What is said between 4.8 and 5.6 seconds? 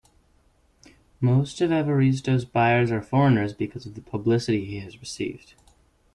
received.